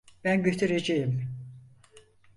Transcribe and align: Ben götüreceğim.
Ben 0.23 0.43
götüreceğim. 0.43 1.27